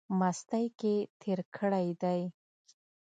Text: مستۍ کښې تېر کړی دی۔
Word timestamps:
مستۍ 0.19 0.65
کښې 0.79 0.95
تېر 1.21 1.39
کړی 1.55 1.87
دی۔ 2.01 2.21